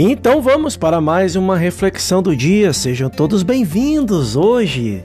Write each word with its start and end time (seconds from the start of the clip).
Então 0.00 0.40
vamos 0.40 0.76
para 0.76 1.00
mais 1.00 1.34
uma 1.34 1.56
reflexão 1.56 2.22
do 2.22 2.36
dia. 2.36 2.72
Sejam 2.72 3.10
todos 3.10 3.42
bem-vindos 3.42 4.36
hoje 4.36 5.02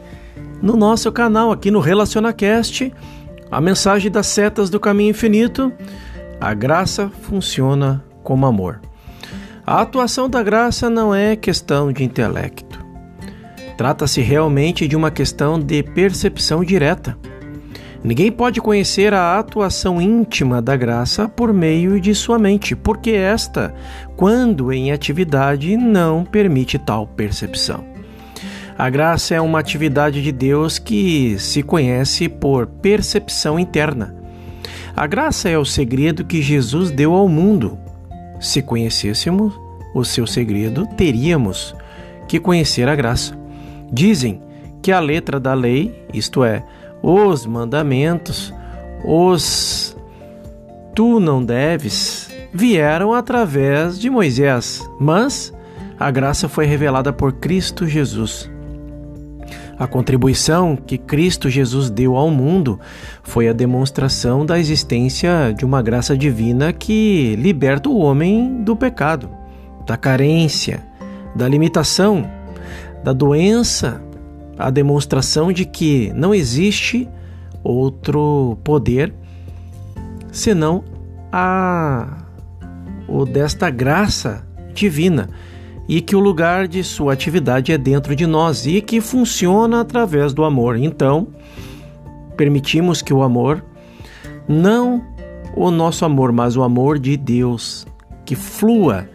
no 0.61 0.77
nosso 0.77 1.11
canal 1.11 1.51
aqui 1.51 1.71
no 1.71 1.79
RelacionaCast. 1.79 2.93
A 3.49 3.59
mensagem 3.59 4.11
das 4.11 4.27
setas 4.27 4.69
do 4.69 4.79
caminho 4.79 5.09
infinito. 5.09 5.73
A 6.39 6.53
graça 6.53 7.09
funciona 7.23 8.05
como 8.21 8.45
amor. 8.45 8.81
A 9.65 9.81
atuação 9.81 10.29
da 10.29 10.43
graça 10.43 10.91
não 10.91 11.13
é 11.13 11.35
questão 11.35 11.91
de 11.91 12.03
intelecto. 12.03 12.79
Trata-se 13.75 14.21
realmente 14.21 14.87
de 14.87 14.95
uma 14.95 15.09
questão 15.09 15.59
de 15.59 15.81
percepção 15.81 16.63
direta. 16.63 17.17
Ninguém 18.03 18.29
pode 18.29 18.59
conhecer 18.59 19.13
a 19.13 19.39
atuação 19.39 20.01
íntima 20.01 20.61
da 20.61 20.75
graça 20.75 21.29
por 21.29 21.53
meio 21.53 22.01
de 22.01 22.13
sua 22.13 22.37
mente, 22.37 22.75
porque 22.75 23.11
esta, 23.11 23.73
quando 24.17 24.73
em 24.73 24.91
atividade, 24.91 25.77
não 25.77 26.25
permite 26.25 26.77
tal 26.77 27.07
percepção. 27.07 27.85
A 28.77 28.89
graça 28.89 29.35
é 29.35 29.39
uma 29.39 29.59
atividade 29.59 30.21
de 30.21 30.33
Deus 30.33 30.77
que 30.77 31.37
se 31.39 31.63
conhece 31.63 32.27
por 32.27 32.67
percepção 32.67 33.57
interna. 33.57 34.13
A 34.95 35.07
graça 35.07 35.47
é 35.47 35.57
o 35.57 35.63
segredo 35.63 36.25
que 36.25 36.41
Jesus 36.41 36.91
deu 36.91 37.13
ao 37.13 37.29
mundo. 37.29 37.77
Se 38.39 38.61
conhecêssemos 38.61 39.53
o 39.95 40.03
seu 40.03 40.27
segredo, 40.27 40.85
teríamos 40.97 41.73
que 42.27 42.39
conhecer 42.39 42.89
a 42.89 42.95
graça. 42.95 43.37
Dizem 43.91 44.41
que 44.81 44.91
a 44.91 44.99
letra 44.99 45.39
da 45.39 45.53
lei, 45.53 46.05
isto 46.13 46.43
é, 46.43 46.63
os 47.03 47.45
mandamentos, 47.45 48.53
os 49.03 49.95
tu 50.95 51.19
não 51.19 51.43
deves, 51.43 52.29
vieram 52.53 53.13
através 53.13 53.99
de 53.99 54.09
Moisés, 54.09 54.81
mas 54.99 55.53
a 55.99 56.09
graça 56.09 56.47
foi 56.47 56.65
revelada 56.65 57.11
por 57.11 57.33
Cristo 57.33 57.85
Jesus. 57.85 58.49
A 59.77 59.87
contribuição 59.87 60.77
que 60.77 60.97
Cristo 60.97 61.49
Jesus 61.49 61.89
deu 61.89 62.15
ao 62.15 62.29
mundo 62.29 62.79
foi 63.21 63.49
a 63.49 63.53
demonstração 63.53 64.45
da 64.45 64.57
existência 64.57 65.53
de 65.57 65.65
uma 65.65 65.81
graça 65.81 66.15
divina 66.15 66.71
que 66.71 67.35
liberta 67.37 67.89
o 67.89 67.97
homem 67.97 68.63
do 68.63 68.75
pecado, 68.75 69.29
da 69.85 69.97
carência, 69.97 70.85
da 71.35 71.49
limitação, 71.49 72.29
da 73.03 73.11
doença 73.11 74.01
a 74.63 74.69
demonstração 74.69 75.51
de 75.51 75.65
que 75.65 76.13
não 76.15 76.33
existe 76.33 77.09
outro 77.61 78.57
poder 78.63 79.13
senão 80.31 80.85
a 81.29 82.23
o 83.05 83.25
desta 83.25 83.69
graça 83.69 84.47
divina 84.73 85.29
e 85.87 85.99
que 85.99 86.15
o 86.15 86.19
lugar 86.21 86.65
de 86.65 86.81
sua 86.81 87.11
atividade 87.11 87.73
é 87.73 87.77
dentro 87.77 88.15
de 88.15 88.25
nós 88.25 88.65
e 88.65 88.79
que 88.79 89.01
funciona 89.01 89.81
através 89.81 90.33
do 90.33 90.45
amor. 90.45 90.77
Então, 90.77 91.27
permitimos 92.37 93.01
que 93.01 93.13
o 93.13 93.21
amor, 93.21 93.61
não 94.47 95.03
o 95.57 95.69
nosso 95.71 96.05
amor, 96.05 96.31
mas 96.31 96.55
o 96.55 96.63
amor 96.63 96.97
de 96.97 97.17
Deus, 97.17 97.85
que 98.25 98.33
flua 98.33 99.09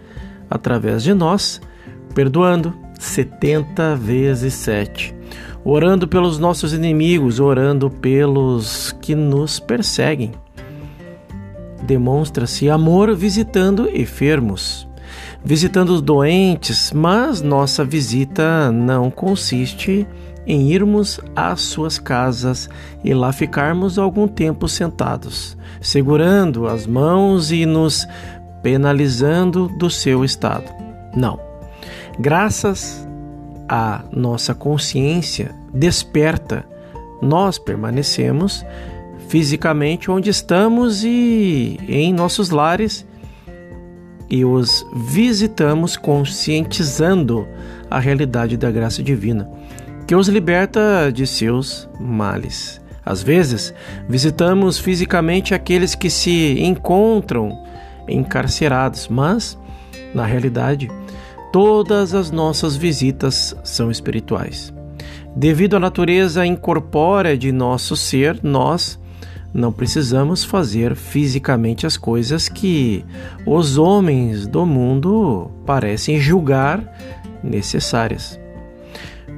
através 0.50 1.02
de 1.02 1.14
nós, 1.14 1.58
perdoando 2.14 2.74
70 2.98 3.96
vezes 3.96 4.52
7 4.52 5.17
orando 5.70 6.08
pelos 6.08 6.38
nossos 6.38 6.72
inimigos, 6.72 7.40
orando 7.40 7.90
pelos 7.90 8.92
que 9.02 9.14
nos 9.14 9.60
perseguem. 9.60 10.32
Demonstra-se 11.82 12.70
amor 12.70 13.14
visitando 13.14 13.88
enfermos, 13.88 14.88
visitando 15.44 15.90
os 15.90 16.00
doentes, 16.00 16.90
mas 16.92 17.42
nossa 17.42 17.84
visita 17.84 18.72
não 18.72 19.10
consiste 19.10 20.06
em 20.46 20.72
irmos 20.72 21.20
às 21.36 21.60
suas 21.60 21.98
casas 21.98 22.70
e 23.04 23.12
lá 23.12 23.30
ficarmos 23.30 23.98
algum 23.98 24.26
tempo 24.26 24.66
sentados, 24.66 25.56
segurando 25.82 26.66
as 26.66 26.86
mãos 26.86 27.52
e 27.52 27.66
nos 27.66 28.06
penalizando 28.62 29.68
do 29.78 29.90
seu 29.90 30.24
estado. 30.24 30.72
Não. 31.14 31.38
Graças 32.18 33.07
a 33.68 34.04
nossa 34.12 34.54
consciência 34.54 35.54
desperta, 35.72 36.64
nós 37.20 37.58
permanecemos 37.58 38.64
fisicamente 39.28 40.10
onde 40.10 40.30
estamos 40.30 41.04
e 41.04 41.78
em 41.86 42.12
nossos 42.14 42.50
lares 42.50 43.06
e 44.30 44.44
os 44.44 44.86
visitamos 44.94 45.96
conscientizando 45.96 47.46
a 47.90 47.98
realidade 47.98 48.56
da 48.56 48.70
graça 48.70 49.02
divina, 49.02 49.48
que 50.06 50.14
os 50.14 50.28
liberta 50.28 51.10
de 51.12 51.26
seus 51.26 51.88
males. 51.98 52.80
Às 53.04 53.22
vezes, 53.22 53.72
visitamos 54.06 54.78
fisicamente 54.78 55.54
aqueles 55.54 55.94
que 55.94 56.10
se 56.10 56.60
encontram 56.60 57.58
encarcerados, 58.06 59.08
mas, 59.08 59.58
na 60.14 60.26
realidade, 60.26 60.90
Todas 61.52 62.12
as 62.14 62.30
nossas 62.30 62.76
visitas 62.76 63.56
são 63.64 63.90
espirituais. 63.90 64.72
Devido 65.34 65.76
à 65.76 65.80
natureza 65.80 66.44
incorpórea 66.44 67.38
de 67.38 67.50
nosso 67.52 67.96
ser, 67.96 68.40
nós 68.42 69.00
não 69.52 69.72
precisamos 69.72 70.44
fazer 70.44 70.94
fisicamente 70.94 71.86
as 71.86 71.96
coisas 71.96 72.48
que 72.48 73.02
os 73.46 73.78
homens 73.78 74.46
do 74.46 74.66
mundo 74.66 75.50
parecem 75.64 76.20
julgar 76.20 76.82
necessárias. 77.42 78.38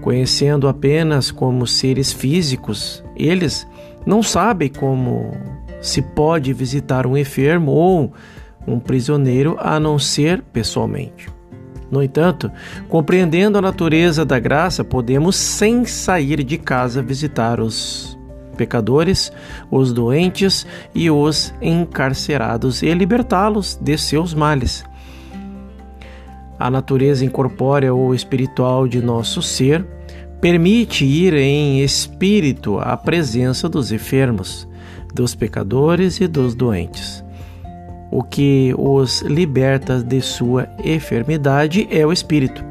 Conhecendo 0.01 0.67
apenas 0.67 1.31
como 1.31 1.67
seres 1.67 2.13
físicos, 2.13 3.05
eles 3.15 3.67
não 4.05 4.23
sabem 4.23 4.69
como 4.69 5.31
se 5.81 6.03
pode 6.03 6.53
visitar 6.53 7.07
um 7.07 7.17
enfermo 7.17 7.71
ou 7.71 8.13
um 8.67 8.81
prisioneiro 8.81 9.57
a 9.61 9.79
não 9.79 9.99
ser 9.99 10.43
pessoalmente. 10.43 11.40
No 11.91 12.03
entanto, 12.03 12.51
compreendendo 12.89 13.59
a 13.59 13.63
natureza 13.63 14.25
da 14.25 14.39
graça, 14.39 14.85
podemos, 14.85 15.35
sem 15.35 15.85
sair 15.85 16.45
de 16.45 16.57
casa, 16.57 17.03
visitar 17.03 17.61
os 17.61 18.17
pecadores, 18.57 19.33
os 19.71 19.93
doentes 19.93 20.67
e 20.95 21.11
os 21.11 21.53
encarcerados 21.61 22.83
e 22.83 22.93
libertá-los 22.93 23.79
de 23.81 23.97
seus 23.97 24.35
males. 24.35 24.85
A 26.59 26.71
natureza 26.71 27.25
incorpórea 27.25 27.93
ou 27.93 28.15
espiritual 28.15 28.87
de 28.87 29.01
nosso 29.01 29.41
ser 29.41 29.85
permite 30.41 31.05
ir 31.05 31.35
em 31.35 31.83
espírito 31.83 32.79
à 32.79 32.97
presença 32.97 33.69
dos 33.69 33.91
enfermos, 33.91 34.69
dos 35.15 35.35
pecadores 35.35 36.21
e 36.21 36.27
dos 36.27 36.55
doentes. 36.55 37.25
O 38.11 38.23
que 38.23 38.75
os 38.77 39.23
liberta 39.23 40.03
de 40.03 40.21
sua 40.21 40.69
enfermidade 40.85 41.87
é 41.91 42.05
o 42.05 42.13
espírito, 42.13 42.65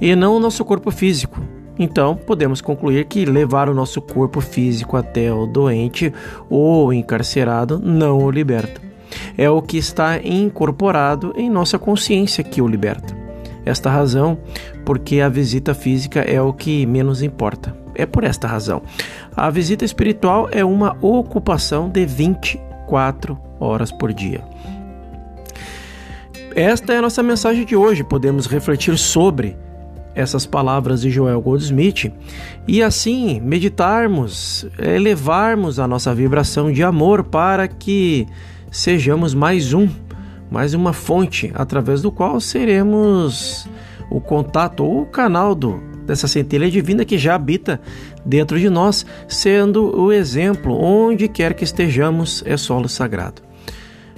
e 0.00 0.14
não 0.14 0.36
o 0.36 0.40
nosso 0.40 0.64
corpo 0.64 0.90
físico. 0.90 1.40
Então, 1.78 2.16
podemos 2.16 2.60
concluir 2.60 3.04
que 3.04 3.24
levar 3.24 3.68
o 3.68 3.74
nosso 3.74 4.00
corpo 4.00 4.40
físico 4.40 4.96
até 4.96 5.32
o 5.32 5.46
doente 5.46 6.12
ou 6.48 6.92
encarcerado 6.92 7.78
não 7.78 8.18
o 8.18 8.30
liberta. 8.30 8.80
É 9.36 9.48
o 9.50 9.60
que 9.60 9.76
está 9.76 10.18
incorporado 10.18 11.32
em 11.36 11.50
nossa 11.50 11.78
consciência 11.78 12.42
que 12.42 12.62
o 12.62 12.68
liberta. 12.68 13.14
Esta 13.64 13.90
razão, 13.90 14.38
porque 14.84 15.20
a 15.20 15.28
visita 15.28 15.74
física 15.74 16.20
é 16.20 16.40
o 16.40 16.52
que 16.52 16.86
menos 16.86 17.22
importa. 17.22 17.76
É 17.94 18.06
por 18.06 18.24
esta 18.24 18.46
razão. 18.46 18.82
A 19.36 19.50
visita 19.50 19.84
espiritual 19.84 20.48
é 20.52 20.64
uma 20.64 20.96
ocupação 21.00 21.88
de 21.88 22.06
24 22.06 23.38
horas 23.58 23.90
por 23.90 24.12
dia. 24.12 24.42
Esta 26.56 26.94
é 26.94 26.96
a 26.96 27.02
nossa 27.02 27.22
mensagem 27.22 27.66
de 27.66 27.76
hoje. 27.76 28.02
Podemos 28.02 28.46
refletir 28.46 28.96
sobre 28.96 29.54
essas 30.14 30.46
palavras 30.46 31.02
de 31.02 31.10
Joel 31.10 31.38
Goldsmith 31.38 32.10
e 32.66 32.82
assim 32.82 33.38
meditarmos, 33.40 34.66
elevarmos 34.78 35.78
a 35.78 35.86
nossa 35.86 36.14
vibração 36.14 36.72
de 36.72 36.82
amor 36.82 37.24
para 37.24 37.68
que 37.68 38.26
sejamos 38.70 39.34
mais 39.34 39.74
um, 39.74 39.86
mais 40.50 40.72
uma 40.72 40.94
fonte 40.94 41.52
através 41.54 42.00
do 42.00 42.10
qual 42.10 42.40
seremos 42.40 43.68
o 44.10 44.18
contato 44.18 44.82
ou 44.82 45.02
o 45.02 45.06
canal 45.06 45.54
do, 45.54 45.78
dessa 46.06 46.26
centelha 46.26 46.70
divina 46.70 47.04
que 47.04 47.18
já 47.18 47.34
habita 47.34 47.78
dentro 48.24 48.58
de 48.58 48.70
nós, 48.70 49.04
sendo 49.28 49.94
o 49.94 50.10
exemplo 50.10 50.72
onde 50.72 51.28
quer 51.28 51.52
que 51.52 51.64
estejamos 51.64 52.42
é 52.46 52.56
solo 52.56 52.88
sagrado. 52.88 53.42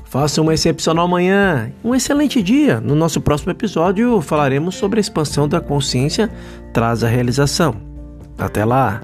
Faça 0.09 0.41
uma 0.41 0.55
excepcional 0.55 1.07
manhã, 1.07 1.71
um 1.85 1.95
excelente 1.95 2.43
dia. 2.43 2.81
No 2.81 2.95
nosso 2.95 3.21
próximo 3.21 3.53
episódio 3.53 4.23
falaremos 4.23 4.75
sobre 4.75 4.99
a 4.99 5.03
expansão 5.03 5.47
da 5.47 5.61
consciência 5.61 6.31
traz 6.73 7.05
a 7.05 7.09
realização. 7.09 7.77
Até 8.39 8.65
lá! 8.65 9.03